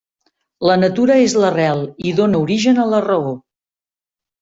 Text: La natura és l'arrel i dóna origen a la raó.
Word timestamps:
La 0.69 0.77
natura 0.83 1.19
és 1.27 1.37
l'arrel 1.45 1.85
i 2.13 2.17
dóna 2.23 2.43
origen 2.49 2.85
a 2.87 2.91
la 2.97 3.07
raó. 3.11 3.41